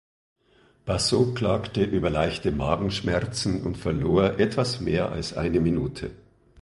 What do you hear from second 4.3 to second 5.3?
etwas mehr